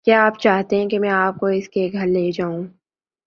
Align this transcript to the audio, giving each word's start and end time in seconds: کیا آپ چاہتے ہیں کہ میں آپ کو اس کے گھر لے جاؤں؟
کیا 0.07 0.25
آپ 0.25 0.39
چاہتے 0.39 0.79
ہیں 0.79 0.87
کہ 0.89 0.99
میں 0.99 1.09
آپ 1.09 1.39
کو 1.39 1.47
اس 1.49 1.69
کے 1.69 1.89
گھر 1.93 2.07
لے 2.07 2.29
جاؤں؟ 2.31 2.63